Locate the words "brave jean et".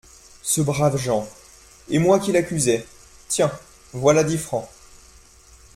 0.61-1.99